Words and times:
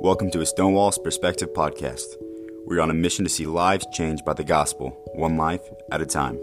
Welcome 0.00 0.30
to 0.30 0.40
a 0.40 0.46
Stonewall's 0.46 0.96
Perspective 0.96 1.52
podcast. 1.52 2.04
We're 2.64 2.80
on 2.80 2.92
a 2.92 2.94
mission 2.94 3.24
to 3.24 3.28
see 3.28 3.46
lives 3.46 3.84
changed 3.92 4.24
by 4.24 4.32
the 4.32 4.44
gospel, 4.44 4.90
one 5.14 5.36
life 5.36 5.60
at 5.90 6.00
a 6.00 6.06
time. 6.06 6.36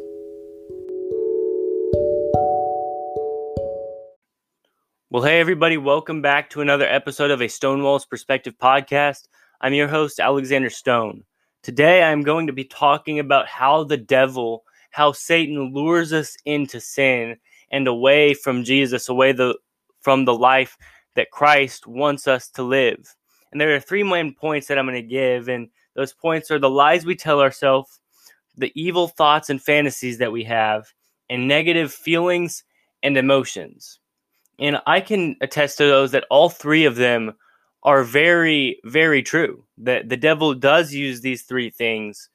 Well, 5.09 5.23
hey, 5.23 5.39
everybody, 5.39 5.77
welcome 5.77 6.21
back 6.21 6.49
to 6.49 6.59
another 6.59 6.85
episode 6.85 7.31
of 7.31 7.41
a 7.41 7.47
Stonewall's 7.47 8.05
Perspective 8.05 8.55
podcast. 8.61 9.29
I'm 9.61 9.73
your 9.73 9.87
host, 9.87 10.19
Alexander 10.19 10.69
Stone. 10.69 11.23
Today, 11.63 12.03
I'm 12.03 12.23
going 12.23 12.47
to 12.47 12.53
be 12.53 12.65
talking 12.65 13.19
about 13.19 13.47
how 13.47 13.85
the 13.85 13.95
devil, 13.95 14.65
how 14.91 15.13
Satan 15.13 15.71
lures 15.71 16.11
us 16.11 16.35
into 16.43 16.81
sin 16.81 17.37
and 17.71 17.87
away 17.87 18.33
from 18.33 18.65
Jesus, 18.65 19.07
away 19.07 19.31
the, 19.31 19.57
from 20.01 20.25
the 20.25 20.35
life 20.35 20.77
that 21.15 21.31
Christ 21.31 21.87
wants 21.87 22.27
us 22.27 22.49
to 22.49 22.61
live. 22.61 23.15
And 23.51 23.61
there 23.61 23.73
are 23.75 23.79
three 23.79 24.03
main 24.03 24.33
points 24.33 24.67
that 24.67 24.77
I'm 24.77 24.85
going 24.85 25.01
to 25.01 25.07
give. 25.07 25.47
And 25.47 25.69
those 25.95 26.13
points 26.13 26.51
are 26.51 26.59
the 26.59 26.69
lies 26.69 27.05
we 27.05 27.15
tell 27.15 27.39
ourselves, 27.39 27.99
the 28.57 28.71
evil 28.75 29.07
thoughts 29.07 29.49
and 29.49 29.61
fantasies 29.61 30.17
that 30.17 30.31
we 30.31 30.43
have, 30.43 30.93
and 31.29 31.47
negative 31.47 31.93
feelings 31.93 32.63
and 33.03 33.17
emotions. 33.17 33.99
And 34.59 34.81
I 34.85 35.01
can 35.01 35.35
attest 35.41 35.77
to 35.77 35.85
those 35.85 36.11
that 36.11 36.25
all 36.29 36.49
three 36.49 36.85
of 36.85 36.95
them 36.95 37.33
are 37.83 38.03
very, 38.03 38.79
very 38.83 39.21
true. 39.21 39.65
That 39.77 40.09
the 40.09 40.17
devil 40.17 40.53
does 40.53 40.93
use 40.93 41.21
these 41.21 41.43
three 41.43 41.69
things 41.69 42.29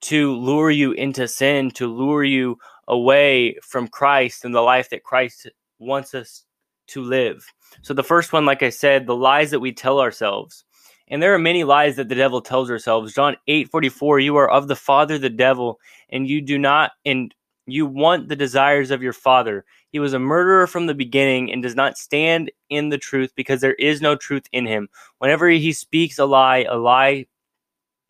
to 0.00 0.34
lure 0.34 0.70
you 0.70 0.92
into 0.92 1.28
sin, 1.28 1.70
to 1.72 1.86
lure 1.86 2.24
you 2.24 2.58
away 2.86 3.56
from 3.62 3.88
Christ 3.88 4.44
and 4.44 4.54
the 4.54 4.60
life 4.60 4.90
that 4.90 5.04
Christ 5.04 5.48
wants 5.78 6.14
us 6.14 6.44
to 6.88 7.02
live. 7.02 7.46
So 7.82 7.94
the 7.94 8.02
first 8.02 8.32
one, 8.32 8.44
like 8.44 8.62
I 8.62 8.70
said, 8.70 9.06
the 9.06 9.16
lies 9.16 9.50
that 9.50 9.60
we 9.60 9.72
tell 9.72 10.00
ourselves. 10.00 10.64
And 11.08 11.22
there 11.22 11.34
are 11.34 11.38
many 11.38 11.64
lies 11.64 11.96
that 11.96 12.08
the 12.08 12.14
devil 12.14 12.40
tells 12.40 12.70
ourselves. 12.70 13.14
John 13.14 13.36
8 13.46 13.70
44, 13.70 14.20
you 14.20 14.36
are 14.36 14.50
of 14.50 14.68
the 14.68 14.76
father, 14.76 15.18
the 15.18 15.30
devil, 15.30 15.80
and 16.10 16.28
you 16.28 16.40
do 16.40 16.58
not, 16.58 16.92
and 17.04 17.34
you 17.66 17.86
want 17.86 18.28
the 18.28 18.36
desires 18.36 18.90
of 18.90 19.02
your 19.02 19.12
father. 19.12 19.64
He 19.90 19.98
was 19.98 20.12
a 20.12 20.18
murderer 20.18 20.66
from 20.66 20.86
the 20.86 20.94
beginning 20.94 21.50
and 21.50 21.62
does 21.62 21.74
not 21.74 21.96
stand 21.96 22.50
in 22.68 22.90
the 22.90 22.98
truth 22.98 23.32
because 23.34 23.60
there 23.60 23.74
is 23.74 24.02
no 24.02 24.16
truth 24.16 24.46
in 24.52 24.66
him. 24.66 24.88
Whenever 25.18 25.48
he 25.48 25.72
speaks 25.72 26.18
a 26.18 26.26
lie, 26.26 26.66
a 26.68 26.76
lie 26.76 27.26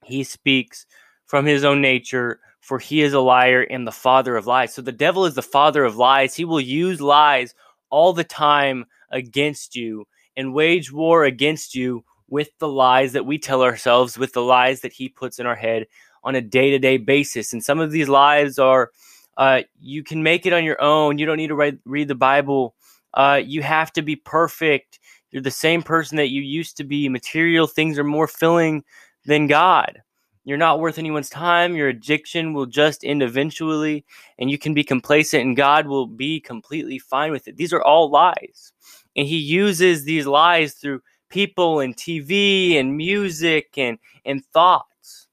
he 0.04 0.24
speaks 0.24 0.86
from 1.26 1.44
his 1.44 1.64
own 1.64 1.80
nature, 1.80 2.40
for 2.60 2.78
he 2.78 3.02
is 3.02 3.12
a 3.12 3.20
liar 3.20 3.62
and 3.62 3.86
the 3.86 3.92
father 3.92 4.36
of 4.36 4.46
lies. 4.46 4.74
So 4.74 4.82
the 4.82 4.92
devil 4.92 5.24
is 5.24 5.34
the 5.34 5.42
father 5.42 5.84
of 5.84 5.96
lies. 5.96 6.34
He 6.34 6.44
will 6.44 6.60
use 6.60 7.00
lies 7.00 7.54
all 7.90 8.12
the 8.12 8.24
time 8.24 8.84
against 9.10 9.76
you 9.76 10.06
and 10.36 10.54
wage 10.54 10.92
war 10.92 11.24
against 11.24 11.74
you 11.74 12.04
with 12.28 12.50
the 12.58 12.68
lies 12.68 13.12
that 13.12 13.26
we 13.26 13.38
tell 13.38 13.62
ourselves, 13.62 14.18
with 14.18 14.32
the 14.32 14.42
lies 14.42 14.82
that 14.82 14.92
he 14.92 15.08
puts 15.08 15.38
in 15.38 15.46
our 15.46 15.56
head 15.56 15.86
on 16.24 16.34
a 16.34 16.40
day 16.40 16.70
to 16.70 16.78
day 16.78 16.96
basis. 16.96 17.52
And 17.52 17.64
some 17.64 17.80
of 17.80 17.90
these 17.90 18.08
lies 18.08 18.58
are 18.58 18.90
uh, 19.36 19.62
you 19.80 20.02
can 20.02 20.22
make 20.22 20.46
it 20.46 20.52
on 20.52 20.64
your 20.64 20.80
own. 20.82 21.18
You 21.18 21.26
don't 21.26 21.36
need 21.36 21.48
to 21.48 21.54
write, 21.54 21.78
read 21.84 22.08
the 22.08 22.14
Bible. 22.14 22.74
Uh, 23.14 23.40
you 23.42 23.62
have 23.62 23.92
to 23.92 24.02
be 24.02 24.16
perfect. 24.16 24.98
You're 25.30 25.42
the 25.42 25.50
same 25.50 25.82
person 25.82 26.16
that 26.16 26.30
you 26.30 26.42
used 26.42 26.76
to 26.78 26.84
be. 26.84 27.08
Material 27.08 27.66
things 27.66 27.98
are 27.98 28.04
more 28.04 28.26
filling 28.26 28.84
than 29.24 29.46
God. 29.46 30.02
You're 30.48 30.56
not 30.56 30.80
worth 30.80 30.98
anyone's 30.98 31.28
time. 31.28 31.76
Your 31.76 31.88
addiction 31.88 32.54
will 32.54 32.64
just 32.64 33.04
end 33.04 33.22
eventually, 33.22 34.06
and 34.38 34.50
you 34.50 34.56
can 34.56 34.72
be 34.72 34.82
complacent, 34.82 35.42
and 35.42 35.54
God 35.54 35.86
will 35.86 36.06
be 36.06 36.40
completely 36.40 36.98
fine 36.98 37.32
with 37.32 37.48
it. 37.48 37.58
These 37.58 37.74
are 37.74 37.82
all 37.82 38.08
lies. 38.08 38.72
And 39.14 39.26
He 39.26 39.36
uses 39.36 40.04
these 40.04 40.26
lies 40.26 40.72
through 40.72 41.02
people 41.28 41.80
and 41.80 41.94
TV 41.94 42.80
and 42.80 42.96
music 42.96 43.76
and, 43.76 43.98
and 44.24 44.42
thoughts. 44.42 45.28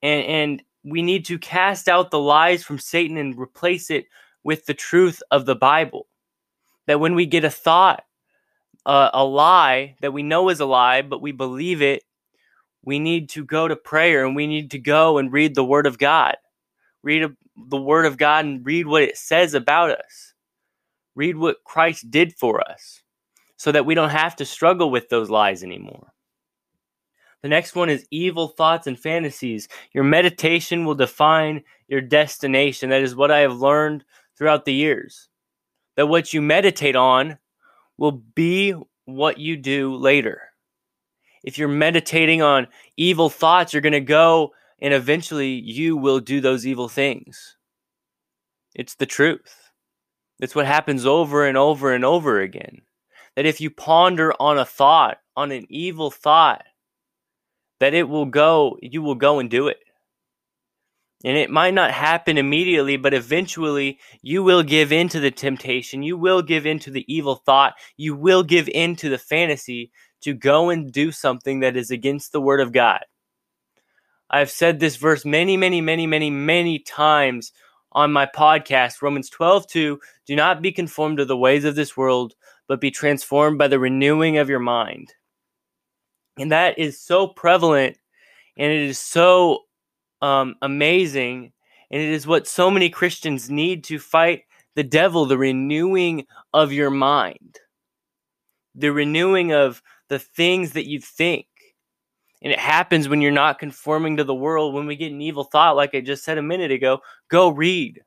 And, 0.00 0.24
and 0.24 0.62
we 0.84 1.02
need 1.02 1.24
to 1.24 1.40
cast 1.40 1.88
out 1.88 2.12
the 2.12 2.20
lies 2.20 2.62
from 2.62 2.78
Satan 2.78 3.16
and 3.16 3.36
replace 3.36 3.90
it 3.90 4.06
with 4.44 4.64
the 4.66 4.74
truth 4.74 5.24
of 5.32 5.46
the 5.46 5.56
Bible. 5.56 6.06
That 6.86 7.00
when 7.00 7.16
we 7.16 7.26
get 7.26 7.42
a 7.44 7.50
thought, 7.50 8.04
uh, 8.86 9.10
a 9.12 9.24
lie 9.24 9.96
that 10.02 10.12
we 10.12 10.22
know 10.22 10.50
is 10.50 10.60
a 10.60 10.66
lie, 10.66 11.02
but 11.02 11.20
we 11.20 11.32
believe 11.32 11.82
it, 11.82 12.04
we 12.86 13.00
need 13.00 13.28
to 13.30 13.44
go 13.44 13.68
to 13.68 13.76
prayer 13.76 14.24
and 14.24 14.34
we 14.34 14.46
need 14.46 14.70
to 14.70 14.78
go 14.78 15.18
and 15.18 15.32
read 15.32 15.54
the 15.54 15.64
Word 15.64 15.86
of 15.86 15.98
God. 15.98 16.36
Read 17.02 17.24
a, 17.24 17.36
the 17.68 17.76
Word 17.76 18.06
of 18.06 18.16
God 18.16 18.46
and 18.46 18.64
read 18.64 18.86
what 18.86 19.02
it 19.02 19.18
says 19.18 19.52
about 19.52 19.90
us. 19.90 20.32
Read 21.16 21.36
what 21.36 21.64
Christ 21.64 22.10
did 22.10 22.34
for 22.38 22.60
us 22.70 23.02
so 23.56 23.72
that 23.72 23.84
we 23.84 23.94
don't 23.94 24.10
have 24.10 24.36
to 24.36 24.44
struggle 24.44 24.90
with 24.90 25.08
those 25.08 25.28
lies 25.28 25.64
anymore. 25.64 26.12
The 27.42 27.48
next 27.48 27.74
one 27.74 27.90
is 27.90 28.06
evil 28.10 28.48
thoughts 28.48 28.86
and 28.86 28.98
fantasies. 28.98 29.68
Your 29.92 30.04
meditation 30.04 30.84
will 30.84 30.94
define 30.94 31.64
your 31.88 32.00
destination. 32.00 32.90
That 32.90 33.02
is 33.02 33.16
what 33.16 33.30
I 33.30 33.40
have 33.40 33.60
learned 33.60 34.04
throughout 34.38 34.64
the 34.64 34.74
years. 34.74 35.28
That 35.96 36.06
what 36.06 36.32
you 36.32 36.40
meditate 36.40 36.96
on 36.96 37.38
will 37.98 38.12
be 38.12 38.74
what 39.06 39.38
you 39.38 39.56
do 39.56 39.96
later. 39.96 40.50
If 41.46 41.56
you're 41.56 41.68
meditating 41.68 42.42
on 42.42 42.66
evil 42.98 43.30
thoughts, 43.30 43.72
you're 43.72 43.80
going 43.80 43.92
to 43.92 44.00
go 44.00 44.52
and 44.80 44.92
eventually 44.92 45.52
you 45.52 45.96
will 45.96 46.20
do 46.20 46.40
those 46.40 46.66
evil 46.66 46.88
things. 46.88 47.56
It's 48.74 48.96
the 48.96 49.06
truth. 49.06 49.70
It's 50.40 50.54
what 50.54 50.66
happens 50.66 51.06
over 51.06 51.46
and 51.46 51.56
over 51.56 51.94
and 51.94 52.04
over 52.04 52.40
again 52.40 52.82
that 53.36 53.46
if 53.46 53.60
you 53.60 53.70
ponder 53.70 54.32
on 54.40 54.58
a 54.58 54.64
thought, 54.64 55.18
on 55.36 55.52
an 55.52 55.66
evil 55.68 56.10
thought, 56.10 56.64
that 57.80 57.94
it 57.94 58.08
will 58.08 58.26
go, 58.26 58.78
you 58.80 59.02
will 59.02 59.14
go 59.14 59.38
and 59.38 59.50
do 59.50 59.68
it. 59.68 59.78
And 61.24 61.36
it 61.36 61.50
might 61.50 61.74
not 61.74 61.90
happen 61.92 62.38
immediately, 62.38 62.96
but 62.96 63.14
eventually 63.14 63.98
you 64.22 64.42
will 64.42 64.62
give 64.62 64.92
in 64.92 65.08
to 65.10 65.20
the 65.20 65.30
temptation. 65.30 66.02
You 66.02 66.16
will 66.16 66.42
give 66.42 66.66
in 66.66 66.78
to 66.80 66.90
the 66.90 67.04
evil 67.12 67.36
thought. 67.36 67.74
You 67.96 68.14
will 68.14 68.42
give 68.42 68.68
in 68.68 68.96
to 68.96 69.08
the 69.08 69.18
fantasy 69.18 69.92
to 70.26 70.34
go 70.34 70.70
and 70.70 70.90
do 70.90 71.12
something 71.12 71.60
that 71.60 71.76
is 71.76 71.92
against 71.92 72.32
the 72.32 72.40
word 72.40 72.60
of 72.60 72.72
God. 72.72 73.04
I've 74.28 74.50
said 74.50 74.80
this 74.80 74.96
verse 74.96 75.24
many, 75.24 75.56
many, 75.56 75.80
many, 75.80 76.04
many, 76.04 76.30
many 76.30 76.80
times 76.80 77.52
on 77.92 78.12
my 78.12 78.26
podcast, 78.26 79.02
Romans 79.02 79.30
12 79.30 79.68
2. 79.68 80.00
Do 80.26 80.34
not 80.34 80.62
be 80.62 80.72
conformed 80.72 81.18
to 81.18 81.24
the 81.24 81.36
ways 81.36 81.64
of 81.64 81.76
this 81.76 81.96
world, 81.96 82.34
but 82.66 82.80
be 82.80 82.90
transformed 82.90 83.56
by 83.56 83.68
the 83.68 83.78
renewing 83.78 84.36
of 84.38 84.48
your 84.48 84.58
mind. 84.58 85.14
And 86.40 86.50
that 86.50 86.76
is 86.76 87.00
so 87.00 87.28
prevalent 87.28 87.96
and 88.56 88.72
it 88.72 88.80
is 88.80 88.98
so 88.98 89.60
um, 90.22 90.56
amazing. 90.60 91.52
And 91.92 92.02
it 92.02 92.08
is 92.08 92.26
what 92.26 92.48
so 92.48 92.68
many 92.68 92.90
Christians 92.90 93.48
need 93.48 93.84
to 93.84 94.00
fight 94.00 94.42
the 94.74 94.82
devil 94.82 95.24
the 95.24 95.38
renewing 95.38 96.26
of 96.52 96.72
your 96.72 96.90
mind, 96.90 97.60
the 98.74 98.90
renewing 98.90 99.52
of 99.52 99.80
the 100.08 100.18
things 100.18 100.72
that 100.72 100.86
you 100.86 101.00
think. 101.00 101.46
And 102.42 102.52
it 102.52 102.58
happens 102.58 103.08
when 103.08 103.20
you're 103.20 103.32
not 103.32 103.58
conforming 103.58 104.18
to 104.18 104.24
the 104.24 104.34
world. 104.34 104.74
When 104.74 104.86
we 104.86 104.96
get 104.96 105.12
an 105.12 105.20
evil 105.20 105.44
thought, 105.44 105.76
like 105.76 105.94
I 105.94 106.00
just 106.00 106.24
said 106.24 106.38
a 106.38 106.42
minute 106.42 106.70
ago, 106.70 107.00
go 107.28 107.48
read, 107.48 108.02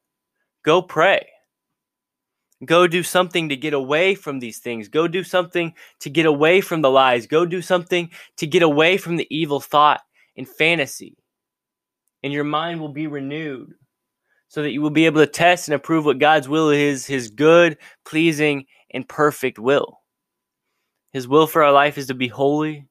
go 0.64 0.82
pray. 0.82 1.28
Go 2.66 2.88
do 2.88 3.04
something 3.04 3.50
to 3.50 3.56
get 3.56 3.74
away 3.74 4.16
from 4.16 4.40
these 4.40 4.60
things. 4.60 4.90
Go 4.90 5.08
do 5.08 5.24
something 5.24 5.74
to 6.02 6.10
get 6.10 6.26
away 6.26 6.60
from 6.60 6.82
the 6.82 6.90
lies. 6.90 7.26
Go 7.26 7.46
do 7.46 7.62
something 7.62 8.10
to 8.36 8.48
get 8.48 8.64
away 8.64 8.98
from 8.98 9.16
the 9.16 9.28
evil 9.30 9.62
thought 9.62 10.02
and 10.36 10.48
fantasy. 10.48 11.18
And 12.22 12.34
your 12.34 12.44
mind 12.44 12.82
will 12.82 12.92
be 12.92 13.08
renewed 13.08 13.74
so 14.50 14.62
that 14.62 14.72
you 14.72 14.82
will 14.82 14.90
be 14.90 15.06
able 15.06 15.22
to 15.22 15.32
test 15.32 15.70
and 15.70 15.76
approve 15.76 16.04
what 16.04 16.20
God's 16.20 16.50
will 16.50 16.70
is 16.70 17.06
his 17.06 17.30
good, 17.30 17.78
pleasing, 18.04 18.66
and 18.92 19.08
perfect 19.08 19.58
will. 19.58 19.99
His 21.12 21.28
will 21.28 21.48
for 21.48 21.64
our 21.64 21.72
life 21.72 21.98
is 21.98 22.08
to 22.08 22.14
be 22.14 22.28
holy. 22.28 22.86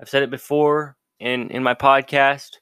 I've 0.00 0.08
said 0.08 0.22
it 0.22 0.30
before 0.30 0.96
in, 1.18 1.50
in 1.50 1.62
my 1.62 1.74
podcast. 1.74 2.52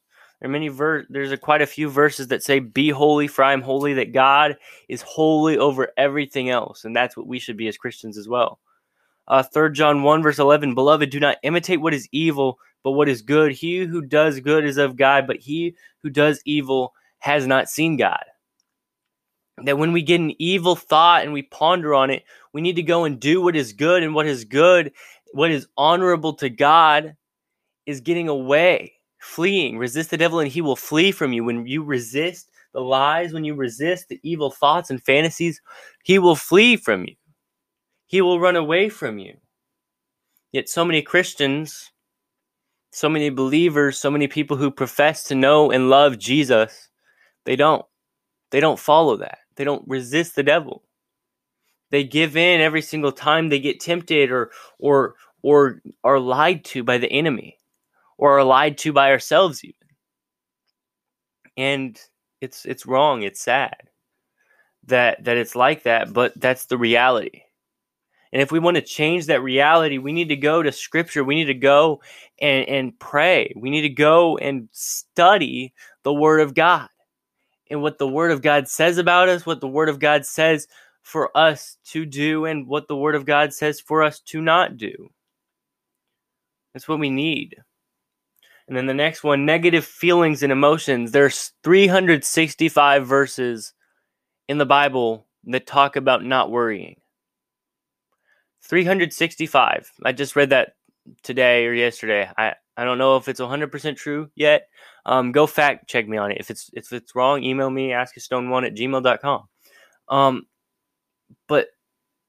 There 0.40 0.49
are 0.49 0.52
many 0.52 0.69
ver- 0.69 1.06
there's 1.08 1.32
a, 1.32 1.37
quite 1.37 1.62
a 1.62 1.66
few 1.66 1.88
verses 1.88 2.28
that 2.28 2.43
say, 2.43 2.60
"Be 2.60 2.90
holy, 2.90 3.26
for 3.26 3.43
I 3.43 3.52
am 3.52 3.62
holy." 3.62 3.94
That 3.94 4.12
God 4.12 4.56
is 4.88 5.02
holy 5.02 5.58
over 5.58 5.90
everything 5.96 6.49
else, 6.49 6.84
and 6.84 6.94
that's 6.94 7.16
what 7.16 7.26
we 7.26 7.38
should 7.38 7.56
be 7.56 7.69
as 7.69 7.76
Christians 7.76 8.16
as 8.16 8.28
well. 8.28 8.60
Uh, 9.26 9.43
Third 9.43 9.75
John 9.75 10.02
one 10.02 10.22
verse 10.22 10.38
eleven, 10.38 10.75
beloved, 10.75 11.11
do 11.11 11.19
not 11.19 11.38
imitate 11.43 11.81
what 11.81 11.94
is 11.94 12.08
evil, 12.12 12.58
but 12.84 12.93
what 12.93 13.08
is 13.08 13.20
good. 13.20 13.52
He 13.52 13.84
who 13.84 14.00
does 14.00 14.38
good 14.40 14.64
is 14.64 14.78
of 14.78 14.96
God, 14.96 15.26
but 15.26 15.38
he 15.38 15.75
who 16.02 16.11
does 16.11 16.40
evil 16.44 16.94
has 17.19 17.46
not 17.46 17.69
seen 17.69 17.96
God. 17.96 18.25
That 19.64 19.78
when 19.78 19.93
we 19.93 20.02
get 20.02 20.20
an 20.20 20.34
evil 20.38 20.76
thought 20.76 21.25
and 21.25 21.32
we 21.32 21.43
ponder 21.43 21.94
on 21.94 22.10
it, 22.10 22.25
we 22.52 22.60
need 22.60 22.76
to 22.76 22.82
go 22.82 23.05
and 23.05 23.19
do 23.19 23.40
what 23.43 23.56
is 23.56 23.72
good, 23.72 24.02
and 24.02 24.14
what 24.14 24.26
is 24.26 24.44
good, 24.44 24.93
what 25.32 25.50
is 25.50 25.66
honorable 25.76 26.34
to 26.34 26.49
God, 26.49 27.16
is 27.87 28.00
getting 28.00 28.28
away 28.28 28.94
fleeing. 29.19 29.78
Resist 29.78 30.10
the 30.10 30.16
devil 30.16 30.40
and 30.40 30.50
he 30.50 30.60
will 30.60 30.76
flee 30.76 31.12
from 31.12 31.32
you. 31.32 31.44
When 31.44 31.66
you 31.66 31.82
resist 31.82 32.50
the 32.72 32.81
lies, 32.81 33.32
when 33.32 33.44
you 33.44 33.55
resist 33.55 34.08
the 34.08 34.20
evil 34.22 34.50
thoughts 34.50 34.90
and 34.90 35.02
fantasies, 35.02 35.61
he 36.04 36.19
will 36.19 36.37
flee 36.37 36.76
from 36.76 37.04
you. 37.04 37.14
He 38.06 38.20
will 38.20 38.40
run 38.40 38.56
away 38.56 38.88
from 38.88 39.19
you. 39.19 39.37
Yet, 40.52 40.69
so 40.69 40.84
many 40.84 41.02
Christians, 41.02 41.90
so 42.90 43.08
many 43.08 43.28
believers, 43.28 43.99
so 43.99 44.11
many 44.11 44.28
people 44.28 44.56
who 44.56 44.70
profess 44.70 45.25
to 45.25 45.34
know 45.34 45.70
and 45.70 45.90
love 45.90 46.19
Jesus, 46.19 46.88
they 47.44 47.54
don't. 47.54 47.84
They 48.50 48.61
don't 48.61 48.78
follow 48.78 49.19
that. 49.19 49.38
They 49.58 49.64
don't 49.64 49.87
resist 49.88 50.37
the 50.37 50.44
devil. 50.44 50.84
They 51.90 52.05
give 52.05 52.37
in 52.37 52.60
every 52.60 52.81
single 52.81 53.10
time 53.10 53.49
they 53.49 53.58
get 53.58 53.81
tempted 53.81 54.31
or 54.31 54.52
or 54.78 55.16
or 55.43 55.82
are 56.05 56.20
lied 56.20 56.64
to 56.66 56.84
by 56.84 56.99
the 56.99 57.10
enemy 57.10 57.58
or 58.19 58.38
are 58.38 58.44
lied 58.44 58.78
to 58.78 58.93
by 58.93 59.10
ourselves 59.10 59.64
even. 59.64 59.75
And 61.56 62.00
it's 62.40 62.64
it's 62.66 62.87
wrong, 62.87 63.22
it's 63.22 63.40
sad 63.40 63.88
that 64.87 65.25
that 65.25 65.37
it's 65.37 65.56
like 65.56 65.82
that, 65.82 66.12
but 66.12 66.38
that's 66.40 66.66
the 66.66 66.78
reality. 66.78 67.43
And 68.32 68.40
if 68.40 68.52
we 68.52 68.61
want 68.61 68.76
to 68.76 68.82
change 68.82 69.26
that 69.26 69.43
reality, 69.43 69.99
we 69.99 70.12
need 70.12 70.28
to 70.28 70.37
go 70.37 70.62
to 70.62 70.70
scripture. 70.70 71.25
We 71.25 71.34
need 71.34 71.46
to 71.46 71.54
go 71.54 72.00
and, 72.40 72.69
and 72.69 72.99
pray. 73.00 73.52
We 73.56 73.70
need 73.70 73.81
to 73.82 73.88
go 73.88 74.37
and 74.37 74.69
study 74.70 75.72
the 76.04 76.12
word 76.12 76.40
of 76.43 76.54
God 76.54 76.90
and 77.70 77.82
what 77.82 77.99
the 77.99 78.09
word 78.09 78.31
of 78.31 78.43
God 78.43 78.69
says 78.69 78.99
about 78.99 79.29
us, 79.29 79.47
what 79.47 79.61
the 79.61 79.69
word 79.69 79.88
of 79.88 79.99
God 79.99 80.25
says 80.25 80.67
for 81.03 81.37
us 81.37 81.79
to 81.87 82.05
do, 82.05 82.44
and 82.44 82.67
what 82.67 82.88
the 82.88 82.97
word 82.97 83.15
of 83.15 83.25
God 83.25 83.53
says 83.53 83.81
for 83.81 84.03
us 84.03 84.20
to 84.20 84.41
not 84.41 84.76
do. 84.76 85.11
That's 86.75 86.88
what 86.88 86.99
we 86.99 87.11
need. 87.11 87.56
And 88.69 88.76
then 88.76 88.87
the 88.87 88.94
next 88.94 89.25
one 89.25 89.47
negative 89.47 89.85
feelings 89.85 90.43
and 90.43 90.53
emotions. 90.53 91.11
There's 91.11 91.53
365 91.65 93.06
verses 93.06 93.73
in 94.47 94.59
the 94.59 94.67
Bible 94.67 95.26
that 95.44 95.67
talk 95.67 95.97
about 95.97 96.25
not 96.25 96.50
worrying. 96.50 97.00
365. 98.62 99.91
I 100.05 100.12
just 100.12 100.37
read 100.37 100.50
that 100.50 100.75
today 101.23 101.67
or 101.67 101.73
yesterday. 101.73 102.31
I, 102.37 102.55
I 102.76 102.85
don't 102.85 102.99
know 102.99 103.17
if 103.17 103.29
it's 103.29 103.41
100% 103.41 103.97
true 103.97 104.31
yet. 104.35 104.69
Um, 105.08 105.32
go 105.32 105.46
fact 105.46 105.88
check 105.88 106.06
me 106.06 106.19
on 106.19 106.31
it. 106.31 106.37
If 106.38 106.50
it's 106.50 106.70
if 106.75 106.93
it's 106.93 107.14
wrong, 107.14 107.43
email 107.43 107.70
me, 107.70 107.88
askastone1 107.88 108.66
at 108.66 108.75
gmail.com. 108.75 109.49
Um, 110.10 110.46
but 111.49 111.69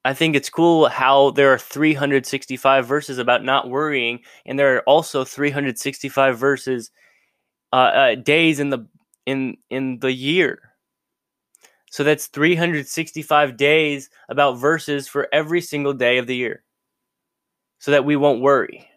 I 0.04 0.14
think 0.14 0.34
it's 0.34 0.48
cool 0.48 0.88
how 0.88 1.32
there 1.32 1.52
are 1.52 1.58
365 1.58 2.86
verses 2.86 3.18
about 3.18 3.44
not 3.44 3.68
worrying, 3.68 4.20
and 4.46 4.58
there 4.58 4.76
are 4.76 4.82
also 4.82 5.24
365 5.24 6.38
verses 6.38 6.90
uh, 7.72 7.76
uh, 7.76 8.14
days 8.14 8.60
in 8.60 8.70
the 8.70 8.86
in 9.26 9.58
in 9.68 9.98
the 9.98 10.12
year. 10.12 10.58
So 11.90 12.02
that's 12.02 12.28
365 12.28 13.56
days 13.58 14.08
about 14.30 14.58
verses 14.58 15.06
for 15.06 15.28
every 15.32 15.60
single 15.60 15.92
day 15.92 16.16
of 16.16 16.26
the 16.26 16.36
year, 16.36 16.64
so 17.78 17.90
that 17.90 18.06
we 18.06 18.16
won't 18.16 18.40
worry. 18.40 18.89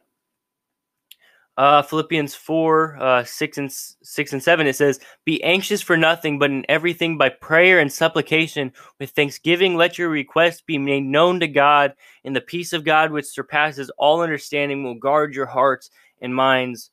Uh, 1.55 1.83
Philippians 1.83 2.33
4, 2.33 2.97
uh, 2.99 3.23
6 3.23 3.57
and 3.59 3.71
6 3.71 4.33
and 4.33 4.41
7, 4.41 4.65
it 4.65 4.75
says, 4.75 4.99
Be 5.23 5.43
anxious 5.43 5.83
for 5.83 5.95
nothing, 5.95 6.39
but 6.39 6.49
in 6.49 6.65
everything 6.67 7.15
by 7.15 7.29
prayer 7.29 7.79
and 7.79 7.93
supplication 7.93 8.71
with 8.99 9.11
thanksgiving 9.11 9.75
let 9.75 9.99
your 9.99 10.09
requests 10.09 10.61
be 10.61 10.79
made 10.79 11.03
known 11.03 11.39
to 11.41 11.47
God, 11.47 11.93
and 12.25 12.35
the 12.35 12.41
peace 12.41 12.73
of 12.73 12.83
God 12.83 13.11
which 13.11 13.25
surpasses 13.25 13.91
all 13.99 14.21
understanding 14.21 14.83
will 14.83 14.95
guard 14.95 15.35
your 15.35 15.45
hearts 15.45 15.91
and 16.21 16.33
minds 16.33 16.89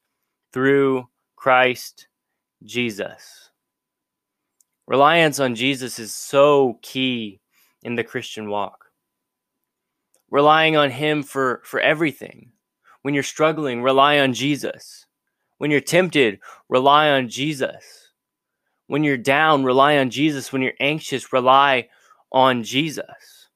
through 0.52 1.08
Christ 1.36 2.08
Jesus. 2.62 3.50
Reliance 4.86 5.40
on 5.40 5.54
Jesus 5.54 5.98
is 5.98 6.12
so 6.12 6.78
key 6.82 7.40
in 7.82 7.94
the 7.94 8.04
Christian 8.04 8.50
walk. 8.50 8.86
Relying 10.30 10.76
on 10.76 10.90
him 10.90 11.22
for, 11.22 11.62
for 11.64 11.80
everything 11.80 12.52
when 13.02 13.14
you're 13.14 13.22
struggling, 13.22 13.82
rely 13.82 14.18
on 14.18 14.34
Jesus. 14.34 15.06
When 15.58 15.70
you're 15.70 15.80
tempted, 15.80 16.40
rely 16.68 17.10
on 17.10 17.28
Jesus. 17.28 18.10
When 18.86 19.04
you're 19.04 19.16
down, 19.16 19.64
rely 19.64 19.98
on 19.98 20.10
Jesus. 20.10 20.52
When 20.52 20.62
you're 20.62 20.72
anxious, 20.80 21.32
rely 21.32 21.88
on 22.32 22.62
Jesus. 22.62 23.48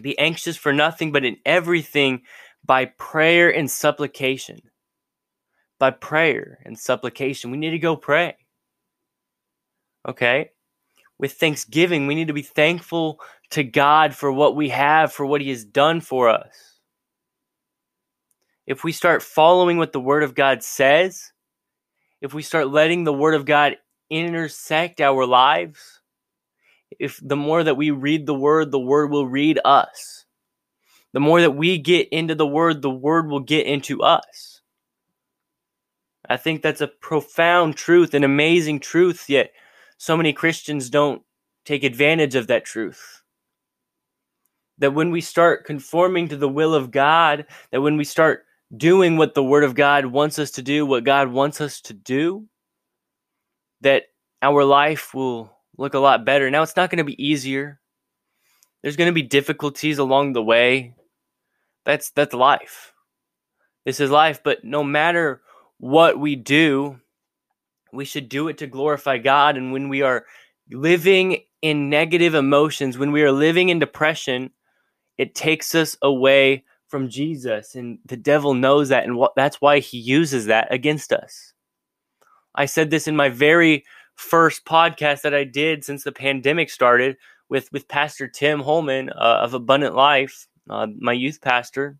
Be 0.00 0.18
anxious 0.18 0.56
for 0.56 0.72
nothing, 0.72 1.12
but 1.12 1.24
in 1.24 1.36
everything 1.44 2.22
by 2.64 2.86
prayer 2.86 3.50
and 3.50 3.70
supplication. 3.70 4.62
By 5.78 5.90
prayer 5.90 6.58
and 6.64 6.78
supplication. 6.78 7.50
We 7.50 7.58
need 7.58 7.70
to 7.70 7.78
go 7.78 7.96
pray. 7.96 8.36
Okay? 10.08 10.50
With 11.18 11.32
thanksgiving, 11.34 12.06
we 12.06 12.14
need 12.14 12.28
to 12.28 12.32
be 12.32 12.42
thankful 12.42 13.20
to 13.50 13.62
God 13.62 14.14
for 14.14 14.32
what 14.32 14.56
we 14.56 14.70
have, 14.70 15.12
for 15.12 15.26
what 15.26 15.40
He 15.40 15.50
has 15.50 15.64
done 15.64 16.00
for 16.00 16.28
us 16.28 16.71
if 18.66 18.84
we 18.84 18.92
start 18.92 19.22
following 19.22 19.76
what 19.76 19.92
the 19.92 20.00
Word 20.00 20.22
of 20.22 20.34
God 20.34 20.62
says, 20.62 21.32
if 22.20 22.32
we 22.32 22.42
start 22.42 22.68
letting 22.68 23.04
the 23.04 23.12
Word 23.12 23.34
of 23.34 23.44
God 23.44 23.76
intersect 24.10 25.00
our 25.00 25.26
lives, 25.26 26.00
if 26.98 27.18
the 27.22 27.36
more 27.36 27.64
that 27.64 27.76
we 27.76 27.90
read 27.90 28.26
the 28.26 28.34
Word, 28.34 28.70
the 28.70 28.78
Word 28.78 29.10
will 29.10 29.26
read 29.26 29.58
us. 29.64 30.24
The 31.12 31.20
more 31.20 31.40
that 31.40 31.50
we 31.52 31.78
get 31.78 32.08
into 32.10 32.34
the 32.34 32.46
Word, 32.46 32.80
the 32.80 32.90
Word 32.90 33.28
will 33.28 33.40
get 33.40 33.66
into 33.66 34.02
us. 34.02 34.60
I 36.28 36.36
think 36.36 36.62
that's 36.62 36.80
a 36.80 36.86
profound 36.88 37.76
truth, 37.76 38.14
an 38.14 38.24
amazing 38.24 38.80
truth, 38.80 39.28
yet 39.28 39.52
so 39.98 40.16
many 40.16 40.32
Christians 40.32 40.88
don't 40.88 41.22
take 41.64 41.84
advantage 41.84 42.34
of 42.34 42.46
that 42.46 42.64
truth. 42.64 43.22
That 44.78 44.94
when 44.94 45.10
we 45.10 45.20
start 45.20 45.66
conforming 45.66 46.28
to 46.28 46.36
the 46.36 46.48
will 46.48 46.74
of 46.74 46.90
God, 46.90 47.46
that 47.72 47.82
when 47.82 47.96
we 47.96 48.04
start 48.04 48.44
doing 48.76 49.16
what 49.16 49.34
the 49.34 49.42
Word 49.42 49.64
of 49.64 49.74
God 49.74 50.06
wants 50.06 50.38
us 50.38 50.52
to 50.52 50.62
do, 50.62 50.86
what 50.86 51.04
God 51.04 51.28
wants 51.28 51.60
us 51.60 51.80
to 51.82 51.94
do, 51.94 52.46
that 53.80 54.04
our 54.40 54.64
life 54.64 55.14
will 55.14 55.52
look 55.76 55.94
a 55.94 55.98
lot 55.98 56.24
better. 56.24 56.50
Now, 56.50 56.62
it's 56.62 56.76
not 56.76 56.90
going 56.90 56.98
to 56.98 57.04
be 57.04 57.22
easier. 57.22 57.80
There's 58.82 58.96
going 58.96 59.08
to 59.08 59.14
be 59.14 59.22
difficulties 59.22 59.98
along 59.98 60.32
the 60.32 60.42
way. 60.42 60.94
That's 61.84 62.10
that's 62.10 62.34
life. 62.34 62.92
This 63.84 64.00
is 64.00 64.10
life, 64.10 64.42
but 64.44 64.64
no 64.64 64.84
matter 64.84 65.42
what 65.78 66.18
we 66.18 66.36
do, 66.36 67.00
we 67.92 68.04
should 68.04 68.28
do 68.28 68.48
it 68.48 68.58
to 68.58 68.66
glorify 68.66 69.18
God. 69.18 69.56
And 69.56 69.72
when 69.72 69.88
we 69.88 70.02
are 70.02 70.24
living 70.70 71.38
in 71.60 71.90
negative 71.90 72.34
emotions, 72.34 72.96
when 72.96 73.12
we 73.12 73.22
are 73.22 73.32
living 73.32 73.68
in 73.68 73.80
depression, 73.80 74.50
it 75.18 75.34
takes 75.34 75.74
us 75.74 75.96
away 76.00 76.64
from 76.92 77.08
Jesus, 77.08 77.74
and 77.74 77.98
the 78.04 78.18
devil 78.18 78.52
knows 78.52 78.90
that, 78.90 79.04
and 79.04 79.16
what, 79.16 79.32
that's 79.34 79.62
why 79.62 79.78
he 79.78 79.96
uses 79.96 80.44
that 80.44 80.70
against 80.70 81.10
us. 81.10 81.54
I 82.54 82.66
said 82.66 82.90
this 82.90 83.08
in 83.08 83.16
my 83.16 83.30
very 83.30 83.86
first 84.14 84.66
podcast 84.66 85.22
that 85.22 85.34
I 85.34 85.44
did 85.44 85.86
since 85.86 86.04
the 86.04 86.12
pandemic 86.12 86.68
started 86.68 87.16
with 87.48 87.72
with 87.72 87.88
Pastor 87.88 88.28
Tim 88.28 88.60
Holman 88.60 89.08
uh, 89.08 89.40
of 89.40 89.54
Abundant 89.54 89.94
Life, 89.94 90.46
uh, 90.68 90.86
my 90.98 91.14
youth 91.14 91.40
pastor. 91.40 91.96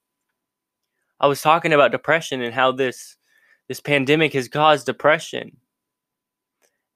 I 1.18 1.26
was 1.26 1.40
talking 1.40 1.72
about 1.72 1.90
depression 1.90 2.42
and 2.42 2.52
how 2.54 2.70
this 2.72 3.16
this 3.68 3.80
pandemic 3.80 4.34
has 4.34 4.46
caused 4.46 4.84
depression, 4.84 5.56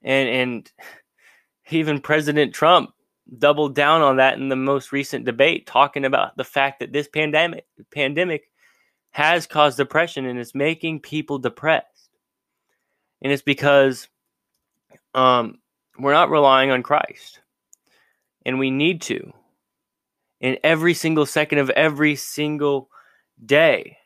and 0.03 0.29
and 0.29 0.71
even 1.71 1.99
President 1.99 2.53
Trump 2.53 2.91
doubled 3.37 3.75
down 3.75 4.01
on 4.01 4.17
that 4.17 4.37
in 4.37 4.49
the 4.49 4.55
most 4.55 4.91
recent 4.91 5.25
debate, 5.25 5.65
talking 5.65 6.05
about 6.05 6.37
the 6.37 6.43
fact 6.43 6.79
that 6.79 6.93
this 6.93 7.07
pandemic 7.07 7.65
pandemic 7.93 8.49
has 9.11 9.47
caused 9.47 9.77
depression 9.77 10.25
and 10.25 10.39
is 10.39 10.53
making 10.53 10.99
people 10.99 11.39
depressed. 11.39 12.09
And 13.21 13.31
it's 13.31 13.41
because 13.41 14.07
um, 15.13 15.57
we're 15.97 16.13
not 16.13 16.29
relying 16.29 16.71
on 16.71 16.83
Christ. 16.83 17.39
And 18.45 18.59
we 18.59 18.71
need 18.71 19.01
to. 19.03 19.33
In 20.39 20.57
every 20.63 20.93
single 20.93 21.25
second 21.25 21.57
of 21.57 21.69
every 21.71 22.15
single 22.15 22.89
day. 23.43 23.97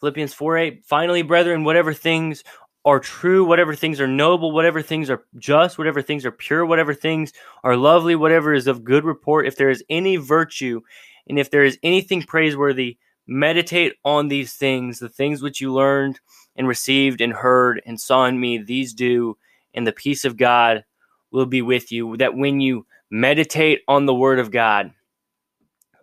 Philippians 0.00 0.34
4 0.34 0.58
8, 0.58 0.84
finally, 0.84 1.22
brethren, 1.22 1.64
whatever 1.64 1.92
things 1.92 2.44
are 2.84 3.00
true, 3.00 3.44
whatever 3.44 3.74
things 3.74 4.00
are 4.00 4.06
noble, 4.06 4.52
whatever 4.52 4.82
things 4.82 5.08
are 5.08 5.24
just, 5.38 5.78
whatever 5.78 6.02
things 6.02 6.26
are 6.26 6.32
pure, 6.32 6.66
whatever 6.66 6.92
things 6.92 7.32
are 7.62 7.76
lovely, 7.76 8.14
whatever 8.14 8.52
is 8.52 8.66
of 8.66 8.84
good 8.84 9.04
report, 9.04 9.46
if 9.46 9.56
there 9.56 9.70
is 9.70 9.82
any 9.88 10.16
virtue, 10.16 10.80
and 11.28 11.38
if 11.38 11.50
there 11.50 11.64
is 11.64 11.78
anything 11.82 12.22
praiseworthy, 12.22 12.98
meditate 13.26 13.94
on 14.04 14.28
these 14.28 14.52
things, 14.54 14.98
the 14.98 15.08
things 15.08 15.40
which 15.40 15.60
you 15.60 15.72
learned 15.72 16.20
and 16.56 16.68
received 16.68 17.20
and 17.20 17.32
heard 17.32 17.80
and 17.86 17.98
saw 17.98 18.26
in 18.26 18.38
me, 18.38 18.58
these 18.58 18.92
do, 18.92 19.36
and 19.72 19.86
the 19.86 19.92
peace 19.92 20.24
of 20.24 20.36
God 20.36 20.84
will 21.30 21.46
be 21.46 21.62
with 21.62 21.90
you. 21.90 22.16
That 22.18 22.36
when 22.36 22.60
you 22.60 22.86
meditate 23.10 23.80
on 23.88 24.06
the 24.06 24.14
word 24.14 24.38
of 24.38 24.50
God, 24.50 24.92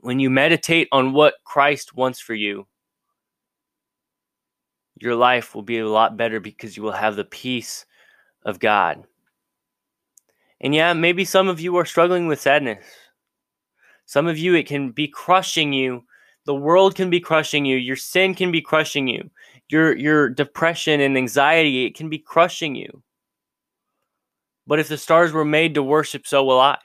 when 0.02 0.20
you 0.20 0.32
meditate 0.32 0.88
on 0.92 1.14
what 1.14 1.36
Christ 1.44 1.96
wants 1.96 2.20
for 2.20 2.34
you, 2.34 2.66
your 5.02 5.16
life 5.16 5.56
will 5.56 5.64
be 5.64 5.80
a 5.80 5.90
lot 5.90 6.18
better 6.18 6.40
because 6.40 6.78
you 6.78 6.84
will 6.84 6.92
have 6.92 7.16
the 7.16 7.26
peace 7.26 7.86
of 8.44 8.60
God. 8.60 9.04
And 10.62 10.76
yeah, 10.76 10.94
maybe 10.94 11.26
some 11.26 11.48
of 11.48 11.60
you 11.60 11.76
are 11.78 11.86
struggling 11.86 12.28
with 12.28 12.40
sadness. 12.40 12.86
Some 14.06 14.28
of 14.28 14.38
you, 14.38 14.56
it 14.56 14.68
can 14.68 14.92
be 14.92 15.08
crushing 15.08 15.74
you 15.74 16.04
The 16.46 16.56
world 16.56 16.96
can 16.96 17.10
be 17.10 17.20
crushing 17.20 17.66
you. 17.66 17.78
Your 17.78 17.96
sin 17.96 18.34
can 18.34 18.52
be 18.52 18.62
crushing 18.62 19.08
you. 19.08 19.30
Your 19.70 19.96
your 19.96 20.30
depression 20.30 21.00
and 21.00 21.18
anxiety 21.18 21.86
it 21.86 21.96
can 21.96 22.10
be 22.10 22.18
crushing 22.18 22.76
you. 22.76 23.04
But 24.68 24.80
if 24.80 24.88
the 24.88 24.98
stars 24.98 25.32
were 25.32 25.46
made 25.46 25.76
to 25.76 25.84
worship, 25.84 26.26
so 26.26 26.44
will 26.44 26.60
I. 26.60 26.80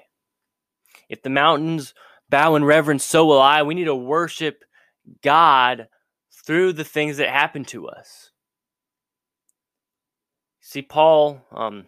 If 1.09 1.23
the 1.23 1.31
mountains 1.31 1.95
bow 2.29 2.57
in 2.57 2.65
reverence, 2.65 3.05
so 3.05 3.27
will 3.27 3.41
I. 3.41 3.63
We 3.63 3.75
need 3.75 3.85
to 3.85 3.95
worship 3.95 4.65
God 5.23 5.89
through 6.47 6.73
the 6.73 6.85
things 6.85 7.17
that 7.17 7.29
happen 7.29 7.65
to 7.67 7.89
us. 7.89 8.31
See, 10.61 10.83
Paul, 10.83 11.43
um, 11.53 11.87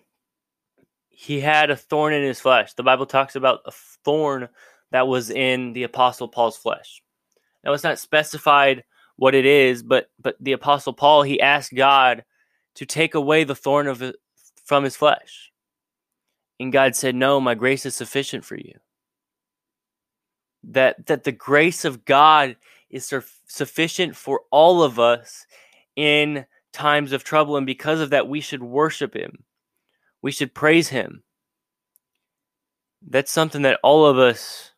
he 1.08 1.40
had 1.40 1.70
a 1.70 1.76
thorn 1.76 2.12
in 2.12 2.22
his 2.22 2.40
flesh. 2.40 2.74
The 2.74 2.82
Bible 2.82 3.06
talks 3.06 3.36
about 3.36 3.60
a 3.66 3.72
thorn 4.04 4.48
that 4.90 5.08
was 5.08 5.30
in 5.30 5.72
the 5.72 5.84
Apostle 5.84 6.28
Paul's 6.28 6.56
flesh. 6.56 7.02
Now, 7.64 7.72
it's 7.72 7.84
not 7.84 7.98
specified 7.98 8.84
what 9.16 9.34
it 9.34 9.44
is, 9.44 9.82
but 9.82 10.10
but 10.20 10.36
the 10.40 10.52
Apostle 10.52 10.92
Paul 10.92 11.22
he 11.22 11.40
asked 11.40 11.74
God 11.74 12.24
to 12.76 12.86
take 12.86 13.14
away 13.14 13.44
the 13.44 13.56
thorn 13.56 13.88
of 13.88 14.02
from 14.64 14.84
his 14.84 14.96
flesh, 14.96 15.50
and 16.60 16.72
God 16.72 16.94
said, 16.94 17.16
"No, 17.16 17.40
my 17.40 17.54
grace 17.56 17.84
is 17.84 17.96
sufficient 17.96 18.44
for 18.44 18.54
you." 18.54 18.78
That 20.62 21.06
that 21.06 21.24
the 21.24 21.32
grace 21.32 21.84
of 21.84 22.04
God 22.04 22.56
is 22.90 23.12
sufficient 23.46 24.16
for 24.16 24.42
all 24.50 24.82
of 24.82 24.98
us 24.98 25.46
in 25.96 26.46
times 26.72 27.12
of 27.12 27.24
trouble, 27.24 27.56
and 27.56 27.66
because 27.66 28.00
of 28.00 28.10
that, 28.10 28.28
we 28.28 28.40
should 28.40 28.62
worship 28.62 29.14
Him. 29.14 29.44
We 30.22 30.32
should 30.32 30.54
praise 30.54 30.88
Him. 30.88 31.22
That's 33.06 33.30
something 33.30 33.62
that 33.62 33.80
all 33.82 34.06
of 34.06 34.18
us, 34.18 34.72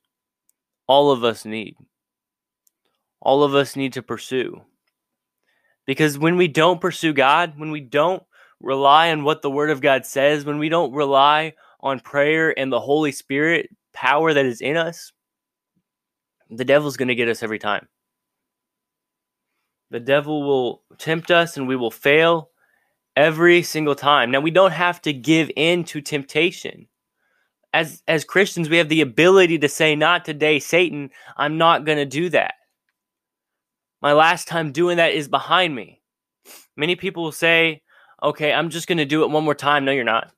all 0.86 1.10
of 1.10 1.24
us 1.24 1.44
need. 1.44 1.76
All 3.20 3.42
of 3.42 3.54
us 3.54 3.76
need 3.76 3.92
to 3.94 4.02
pursue. 4.02 4.62
Because 5.86 6.18
when 6.18 6.36
we 6.36 6.48
don't 6.48 6.80
pursue 6.80 7.12
God, 7.12 7.54
when 7.58 7.70
we 7.70 7.80
don't 7.80 8.22
rely 8.60 9.10
on 9.10 9.24
what 9.24 9.42
the 9.42 9.50
Word 9.50 9.70
of 9.70 9.80
God 9.80 10.06
says, 10.06 10.44
when 10.44 10.58
we 10.58 10.68
don't 10.68 10.92
rely 10.92 11.54
on 11.80 12.00
prayer 12.00 12.56
and 12.58 12.72
the 12.72 12.80
Holy 12.80 13.12
Spirit 13.12 13.70
power 13.92 14.32
that 14.32 14.46
is 14.46 14.60
in 14.60 14.76
us, 14.76 15.12
the 16.50 16.64
devil's 16.64 16.96
going 16.96 17.08
to 17.08 17.14
get 17.14 17.28
us 17.28 17.42
every 17.42 17.58
time. 17.58 17.88
The 19.90 20.00
devil 20.00 20.42
will 20.42 20.82
tempt 20.98 21.30
us 21.30 21.56
and 21.56 21.66
we 21.66 21.76
will 21.76 21.90
fail 21.90 22.50
every 23.16 23.62
single 23.62 23.94
time. 23.94 24.30
Now 24.30 24.40
we 24.40 24.50
don't 24.50 24.72
have 24.72 25.02
to 25.02 25.12
give 25.12 25.50
in 25.56 25.84
to 25.84 26.00
temptation. 26.00 26.86
As 27.72 28.02
as 28.08 28.24
Christians, 28.24 28.68
we 28.68 28.78
have 28.78 28.88
the 28.88 29.00
ability 29.00 29.58
to 29.58 29.68
say 29.68 29.94
not 29.94 30.24
today, 30.24 30.58
Satan, 30.58 31.10
I'm 31.36 31.58
not 31.58 31.84
going 31.84 31.98
to 31.98 32.04
do 32.04 32.28
that. 32.30 32.54
My 34.02 34.12
last 34.12 34.48
time 34.48 34.72
doing 34.72 34.96
that 34.96 35.12
is 35.12 35.28
behind 35.28 35.74
me. 35.74 36.00
Many 36.76 36.96
people 36.96 37.22
will 37.22 37.32
say, 37.32 37.82
"Okay, 38.22 38.52
I'm 38.52 38.70
just 38.70 38.88
going 38.88 38.98
to 38.98 39.04
do 39.04 39.22
it 39.22 39.30
one 39.30 39.44
more 39.44 39.54
time." 39.54 39.84
No, 39.84 39.92
you're 39.92 40.04
not. 40.04 40.32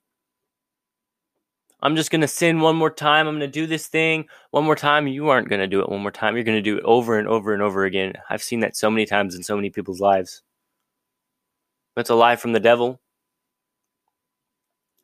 I'm 1.82 1.96
just 1.96 2.12
going 2.12 2.20
to 2.20 2.28
sin 2.28 2.60
one 2.60 2.76
more 2.76 2.90
time. 2.90 3.26
I'm 3.26 3.38
going 3.38 3.50
to 3.50 3.60
do 3.60 3.66
this 3.66 3.88
thing 3.88 4.26
one 4.52 4.64
more 4.64 4.76
time. 4.76 5.08
You 5.08 5.28
aren't 5.30 5.48
going 5.48 5.60
to 5.60 5.66
do 5.66 5.80
it 5.80 5.88
one 5.88 6.00
more 6.00 6.12
time. 6.12 6.36
You're 6.36 6.44
going 6.44 6.58
to 6.58 6.62
do 6.62 6.78
it 6.78 6.84
over 6.84 7.18
and 7.18 7.26
over 7.26 7.52
and 7.52 7.60
over 7.60 7.84
again. 7.84 8.12
I've 8.30 8.42
seen 8.42 8.60
that 8.60 8.76
so 8.76 8.88
many 8.88 9.04
times 9.04 9.34
in 9.34 9.42
so 9.42 9.56
many 9.56 9.68
people's 9.68 10.00
lives. 10.00 10.42
That's 11.96 12.10
a 12.10 12.14
lie 12.14 12.36
from 12.36 12.52
the 12.52 12.60
devil. 12.60 13.00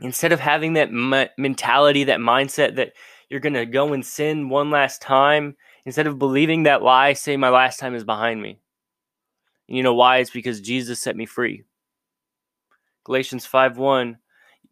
Instead 0.01 0.31
of 0.31 0.39
having 0.39 0.75
that 0.75 0.93
mentality, 1.37 2.05
that 2.05 2.21
mindset 2.21 2.77
that 2.77 2.93
you're 3.29 3.41
going 3.41 3.55
to 3.55 3.67
go 3.67 3.93
and 3.93 4.07
sin 4.07 4.49
one 4.49 4.71
last 4.71 5.03
time, 5.03 5.57
instead 5.85 6.07
of 6.07 6.21
believing 6.21 6.63
that 6.63 6.83
lie, 6.83 7.13
say, 7.13 7.37
My 7.37 7.51
last 7.51 7.81
time 7.81 7.97
is 7.97 8.05
behind 8.05 8.41
me. 8.41 8.61
And 9.67 9.77
you 9.77 9.83
know 9.83 9.95
why? 9.95 10.19
It's 10.19 10.31
because 10.31 10.61
Jesus 10.61 11.01
set 11.01 11.17
me 11.17 11.27
free. 11.27 11.65
Galatians 13.05 13.45
5 13.47 13.79
1 13.79 14.19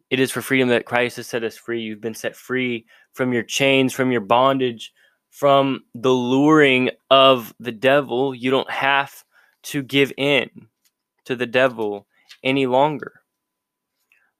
it 0.09 0.19
is 0.19 0.31
for 0.31 0.41
freedom 0.41 0.69
that 0.69 0.85
Christ 0.85 1.17
has 1.17 1.27
set 1.27 1.43
us 1.43 1.57
free. 1.57 1.81
You've 1.81 2.01
been 2.01 2.13
set 2.13 2.35
free 2.35 2.85
from 3.13 3.33
your 3.33 3.43
chains, 3.43 3.93
from 3.93 4.11
your 4.11 4.21
bondage, 4.21 4.93
from 5.29 5.83
the 5.93 6.11
luring 6.11 6.91
of 7.09 7.53
the 7.59 7.71
devil. 7.71 8.33
You 8.33 8.51
don't 8.51 8.69
have 8.71 9.23
to 9.63 9.83
give 9.83 10.13
in 10.17 10.49
to 11.25 11.35
the 11.35 11.45
devil 11.45 12.07
any 12.43 12.67
longer. 12.67 13.21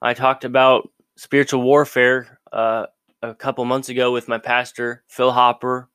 I 0.02 0.14
talked 0.14 0.46
about 0.46 0.90
spiritual 1.18 1.64
warfare 1.64 2.40
uh, 2.54 2.86
a 3.22 3.36
couple 3.36 3.66
months 3.66 3.90
ago 3.90 4.12
with 4.12 4.28
my 4.28 4.38
pastor, 4.38 5.04
Phil 5.08 5.32
Hopper, 5.32 5.90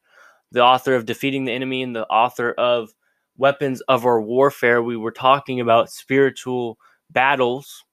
the 0.50 0.60
author 0.60 0.94
of 0.94 1.06
Defeating 1.06 1.44
the 1.44 1.52
Enemy 1.52 1.82
and 1.82 1.96
the 1.96 2.06
author 2.08 2.52
of 2.52 2.92
Weapons 3.38 3.80
of 3.82 4.04
Our 4.04 4.20
Warfare. 4.20 4.82
We 4.82 4.96
were 4.96 5.12
talking 5.12 5.60
about 5.60 5.90
spiritual 5.90 6.78
battles 7.10 7.84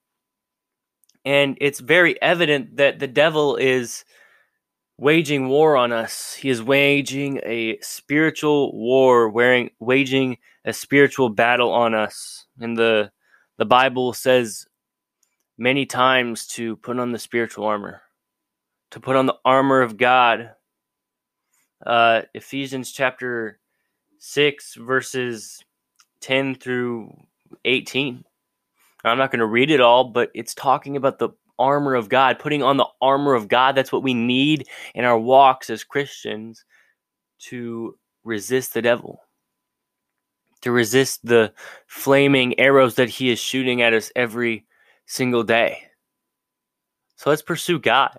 and 1.26 1.58
it's 1.62 1.80
very 1.80 2.22
evident 2.22 2.78
that 2.78 3.00
the 3.00 3.08
devil 3.08 3.56
is 3.56 4.06
waging 4.98 5.48
war 5.48 5.78
on 5.78 5.92
us. 5.92 6.34
He 6.34 6.50
is 6.50 6.62
waging 6.62 7.40
a 7.46 7.80
spiritual 7.82 8.78
war, 8.78 9.30
wearing 9.30 9.70
waging 9.80 10.38
a 10.66 10.74
spiritual 10.74 11.30
battle 11.30 11.72
on 11.72 11.94
us. 11.94 12.46
And 12.60 12.78
the 12.78 13.12
the 13.58 13.66
Bible 13.66 14.14
says 14.14 14.66
many 15.58 15.86
times 15.86 16.48
to 16.48 16.76
put 16.78 17.00
on 17.00 17.12
the 17.12 17.20
spiritual 17.20 17.66
armor, 17.66 18.02
to 18.92 19.00
put 19.00 19.16
on 19.16 19.26
the 19.26 19.38
armor 19.44 19.82
of 19.82 19.98
God. 19.98 20.52
Uh, 21.86 22.24
Ephesians 22.34 22.92
chapter 22.92 23.60
six 24.18 24.76
verses 24.76 25.64
ten 26.20 26.56
through 26.56 27.14
eighteen 27.64 28.26
I'm 29.04 29.18
not 29.18 29.32
going 29.32 29.40
to 29.40 29.46
read 29.46 29.72
it 29.72 29.82
all, 29.82 30.06
but 30.06 30.30
it's 30.34 30.54
talking 30.54 30.98
about 30.98 31.20
the 31.20 31.30
armor 31.58 31.96
of 31.96 32.10
God, 32.10 32.40
putting 32.40 32.64
on 32.64 32.78
the 32.78 32.88
armor 33.02 33.34
of 33.34 33.48
God. 33.48 33.76
That's 33.76 33.92
what 33.92 34.04
we 34.04 34.14
need 34.14 34.68
in 34.96 35.06
our 35.06 35.20
walks 35.20 35.70
as 35.70 35.84
Christians 35.84 36.64
to 37.40 37.98
resist 38.24 38.74
the 38.74 38.82
devil, 38.82 39.22
to 40.62 40.72
resist 40.72 41.26
the 41.26 41.54
flaming 41.88 42.60
arrows 42.60 42.96
that 42.96 43.10
he 43.10 43.30
is 43.30 43.40
shooting 43.40 43.82
at 43.82 43.94
us 43.94 44.12
every 44.16 44.66
single 45.06 45.44
day. 45.44 45.84
So 47.16 47.30
let's 47.30 47.42
pursue 47.42 47.80
God. 47.80 48.18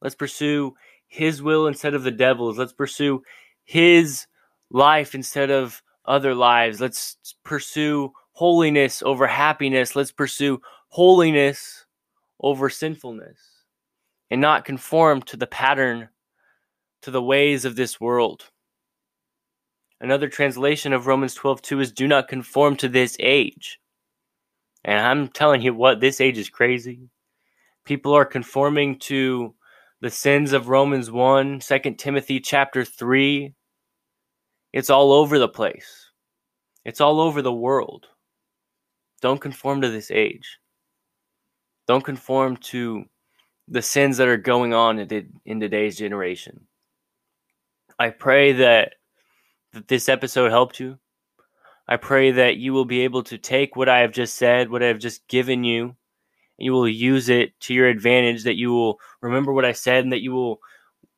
Let's 0.00 0.14
pursue 0.14 0.74
his 1.06 1.42
will 1.42 1.66
instead 1.66 1.94
of 1.94 2.02
the 2.02 2.10
devil's. 2.10 2.58
Let's 2.58 2.72
pursue 2.72 3.22
his 3.64 4.26
life 4.70 5.14
instead 5.14 5.50
of 5.50 5.82
other 6.04 6.34
lives. 6.34 6.80
Let's 6.80 7.16
pursue 7.44 8.12
holiness 8.32 9.02
over 9.02 9.26
happiness. 9.26 9.94
Let's 9.94 10.12
pursue 10.12 10.60
holiness 10.88 11.86
over 12.40 12.68
sinfulness 12.68 13.38
and 14.30 14.40
not 14.40 14.64
conform 14.64 15.22
to 15.22 15.36
the 15.36 15.46
pattern, 15.46 16.08
to 17.02 17.10
the 17.10 17.22
ways 17.22 17.64
of 17.64 17.76
this 17.76 18.00
world. 18.00 18.50
Another 20.00 20.28
translation 20.28 20.92
of 20.92 21.06
Romans 21.06 21.34
12 21.34 21.62
2 21.62 21.80
is 21.80 21.92
do 21.92 22.08
not 22.08 22.28
conform 22.28 22.76
to 22.76 22.88
this 22.88 23.16
age. 23.20 23.78
And 24.84 24.98
I'm 24.98 25.28
telling 25.28 25.62
you 25.62 25.74
what, 25.74 26.00
this 26.00 26.20
age 26.20 26.38
is 26.38 26.48
crazy. 26.48 27.08
People 27.84 28.12
are 28.14 28.24
conforming 28.24 28.98
to 29.00 29.54
the 30.00 30.10
sins 30.10 30.52
of 30.52 30.68
Romans 30.68 31.10
1, 31.10 31.60
2 31.60 31.78
Timothy 31.96 32.40
chapter 32.40 32.84
3. 32.84 33.54
It's 34.72 34.90
all 34.90 35.12
over 35.12 35.38
the 35.38 35.48
place. 35.48 36.10
It's 36.84 37.00
all 37.00 37.20
over 37.20 37.42
the 37.42 37.52
world. 37.52 38.06
Don't 39.22 39.40
conform 39.40 39.80
to 39.80 39.88
this 39.88 40.10
age. 40.10 40.58
Don't 41.88 42.04
conform 42.04 42.56
to 42.58 43.04
the 43.68 43.80
sins 43.80 44.16
that 44.18 44.28
are 44.28 44.36
going 44.36 44.74
on 44.74 44.98
in 44.98 45.60
today's 45.60 45.96
generation. 45.96 46.66
I 47.98 48.10
pray 48.10 48.52
that, 48.52 48.96
that 49.72 49.88
this 49.88 50.08
episode 50.08 50.50
helped 50.50 50.80
you. 50.80 50.98
I 51.88 51.96
pray 51.96 52.32
that 52.32 52.56
you 52.56 52.72
will 52.72 52.84
be 52.84 53.00
able 53.02 53.22
to 53.24 53.38
take 53.38 53.76
what 53.76 53.88
I 53.88 54.00
have 54.00 54.12
just 54.12 54.34
said, 54.34 54.70
what 54.70 54.82
I 54.82 54.86
have 54.86 54.98
just 54.98 55.26
given 55.28 55.62
you, 55.62 55.84
and 55.84 55.94
you 56.58 56.72
will 56.72 56.88
use 56.88 57.28
it 57.28 57.58
to 57.60 57.74
your 57.74 57.88
advantage, 57.88 58.44
that 58.44 58.56
you 58.56 58.72
will 58.72 58.98
remember 59.20 59.52
what 59.52 59.64
I 59.64 59.72
said, 59.72 60.02
and 60.04 60.12
that 60.12 60.22
you 60.22 60.32
will, 60.32 60.60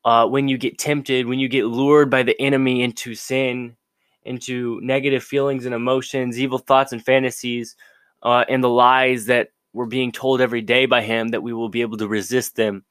uh, 0.03 0.27
when 0.27 0.47
you 0.47 0.57
get 0.57 0.77
tempted, 0.77 1.25
when 1.25 1.39
you 1.39 1.47
get 1.47 1.65
lured 1.65 2.09
by 2.09 2.23
the 2.23 2.39
enemy 2.39 2.83
into 2.83 3.15
sin, 3.15 3.75
into 4.23 4.79
negative 4.81 5.23
feelings 5.23 5.65
and 5.65 5.73
emotions, 5.73 6.39
evil 6.39 6.57
thoughts 6.57 6.91
and 6.91 7.03
fantasies, 7.03 7.75
uh, 8.25 8.43
and 8.49 8.63
the 8.63 8.69
lies 8.69 9.27
that 9.27 9.49
we're 9.71 9.85
being 9.85 10.11
told 10.11 10.41
every 10.41 10.61
day 10.61 10.87
by 10.87 11.03
him 11.03 11.29
that 11.29 11.43
we 11.43 11.53
will 11.53 11.69
be 11.69 11.81
able 11.81 11.97
to 11.97 12.07
resist 12.07 12.55
them 12.55 12.83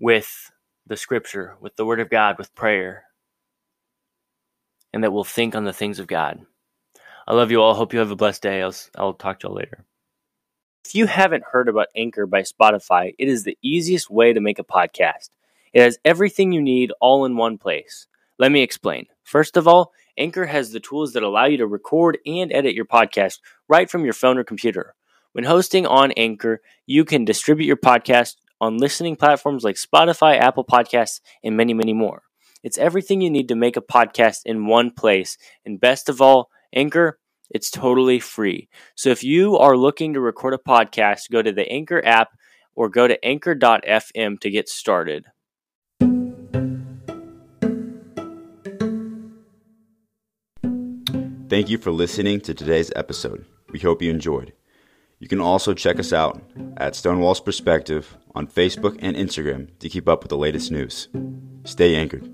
with 0.00 0.50
the 0.86 0.96
scripture, 0.96 1.56
with 1.60 1.76
the 1.76 1.84
word 1.84 2.00
of 2.00 2.08
God, 2.08 2.38
with 2.38 2.54
prayer, 2.54 3.04
and 4.92 5.04
that 5.04 5.12
we'll 5.12 5.24
think 5.24 5.54
on 5.54 5.64
the 5.64 5.74
things 5.74 5.98
of 5.98 6.06
God. 6.06 6.40
I 7.28 7.34
love 7.34 7.50
you 7.50 7.60
all. 7.60 7.74
Hope 7.74 7.92
you 7.92 7.98
have 7.98 8.10
a 8.10 8.16
blessed 8.16 8.42
day. 8.42 8.62
I'll, 8.62 8.74
I'll 8.96 9.12
talk 9.12 9.40
to 9.40 9.48
y'all 9.48 9.56
later. 9.56 9.84
If 10.86 10.94
you 10.94 11.06
haven't 11.06 11.44
heard 11.44 11.68
about 11.68 11.88
Anchor 11.94 12.26
by 12.26 12.42
Spotify, 12.42 13.14
it 13.18 13.28
is 13.28 13.44
the 13.44 13.58
easiest 13.62 14.10
way 14.10 14.32
to 14.32 14.40
make 14.40 14.58
a 14.58 14.64
podcast. 14.64 15.28
It 15.74 15.82
has 15.82 15.98
everything 16.04 16.50
you 16.50 16.62
need 16.62 16.92
all 17.00 17.26
in 17.26 17.36
one 17.36 17.58
place. 17.58 18.06
Let 18.38 18.50
me 18.50 18.62
explain. 18.62 19.06
First 19.22 19.56
of 19.56 19.68
all, 19.68 19.92
Anchor 20.18 20.46
has 20.46 20.72
the 20.72 20.80
tools 20.80 21.12
that 21.12 21.22
allow 21.22 21.46
you 21.46 21.56
to 21.58 21.66
record 21.66 22.18
and 22.26 22.52
edit 22.52 22.74
your 22.74 22.84
podcast 22.84 23.38
right 23.68 23.90
from 23.90 24.04
your 24.04 24.12
phone 24.12 24.38
or 24.38 24.44
computer. 24.44 24.94
When 25.32 25.44
hosting 25.44 25.86
on 25.86 26.12
Anchor, 26.12 26.60
you 26.86 27.04
can 27.04 27.24
distribute 27.24 27.66
your 27.66 27.76
podcast 27.76 28.36
on 28.60 28.78
listening 28.78 29.16
platforms 29.16 29.64
like 29.64 29.76
Spotify, 29.76 30.38
Apple 30.38 30.64
Podcasts, 30.64 31.20
and 31.42 31.56
many, 31.56 31.74
many 31.74 31.92
more. 31.92 32.22
It's 32.62 32.78
everything 32.78 33.20
you 33.20 33.30
need 33.30 33.48
to 33.48 33.56
make 33.56 33.76
a 33.76 33.82
podcast 33.82 34.42
in 34.44 34.66
one 34.66 34.90
place. 34.90 35.36
And 35.64 35.80
best 35.80 36.08
of 36.08 36.20
all, 36.20 36.50
Anchor, 36.72 37.18
it's 37.50 37.70
totally 37.70 38.20
free. 38.20 38.68
So 38.94 39.10
if 39.10 39.24
you 39.24 39.56
are 39.56 39.76
looking 39.76 40.12
to 40.14 40.20
record 40.20 40.54
a 40.54 40.58
podcast, 40.58 41.30
go 41.30 41.42
to 41.42 41.52
the 41.52 41.68
Anchor 41.68 42.04
app 42.04 42.28
or 42.74 42.88
go 42.88 43.08
to 43.08 43.22
anchor.fm 43.24 44.40
to 44.40 44.50
get 44.50 44.68
started. 44.68 45.26
Thank 51.52 51.68
you 51.68 51.76
for 51.76 51.90
listening 51.90 52.40
to 52.40 52.54
today's 52.54 52.90
episode. 52.96 53.44
We 53.68 53.78
hope 53.78 54.00
you 54.00 54.10
enjoyed. 54.10 54.54
You 55.18 55.28
can 55.28 55.38
also 55.38 55.74
check 55.74 55.98
us 55.98 56.10
out 56.10 56.42
at 56.78 56.96
Stonewall's 56.96 57.42
Perspective 57.42 58.16
on 58.34 58.46
Facebook 58.46 58.98
and 59.00 59.14
Instagram 59.14 59.68
to 59.80 59.90
keep 59.90 60.08
up 60.08 60.22
with 60.22 60.30
the 60.30 60.38
latest 60.38 60.70
news. 60.70 61.08
Stay 61.64 61.94
anchored. 61.94 62.26